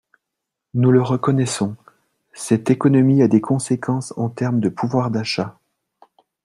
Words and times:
Nous 0.73 0.89
le 0.91 0.99
reconnaissons, 1.03 1.75
cette 2.33 2.71
économie 2.71 3.21
a 3.21 3.27
des 3.27 3.39
conséquences 3.39 4.15
en 4.17 4.29
termes 4.29 4.59
de 4.59 4.69
pouvoir 4.69 5.11
d’achat. 5.11 5.59